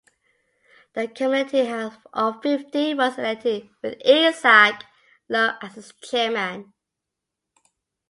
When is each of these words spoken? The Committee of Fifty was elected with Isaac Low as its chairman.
The 0.93 1.07
Committee 1.09 1.69
of 1.71 2.41
Fifty 2.41 2.95
was 2.95 3.19
elected 3.19 3.69
with 3.83 4.01
Isaac 4.03 4.83
Low 5.29 5.51
as 5.61 5.77
its 5.77 5.93
chairman. 6.09 6.73